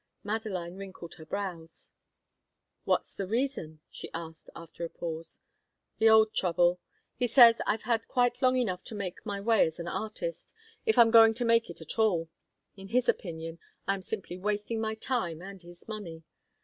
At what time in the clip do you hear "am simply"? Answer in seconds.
13.93-14.39